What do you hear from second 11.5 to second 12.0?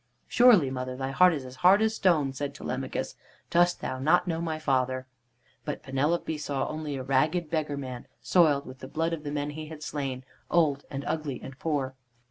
poor.